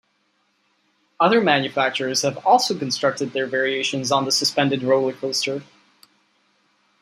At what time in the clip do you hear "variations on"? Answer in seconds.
3.45-4.25